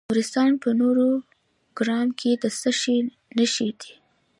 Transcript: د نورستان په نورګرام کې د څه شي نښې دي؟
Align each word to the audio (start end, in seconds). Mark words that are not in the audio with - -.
د 0.05 0.05
نورستان 0.09 0.51
په 0.63 0.69
نورګرام 0.79 2.07
کې 2.19 2.31
د 2.43 2.45
څه 2.59 2.71
شي 2.81 2.97
نښې 3.37 3.69
دي؟ 3.79 3.91